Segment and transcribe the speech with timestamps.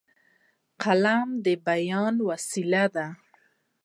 [0.81, 3.07] قلم د بیان وسیله ده.